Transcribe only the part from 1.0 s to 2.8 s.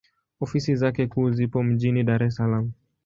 kuu zipo mjini Dar es Salaam.